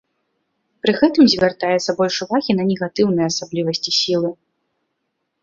[0.85, 4.29] Пры гэтым звяртаецца больш увагі на негатыўныя асаблівасці сілы.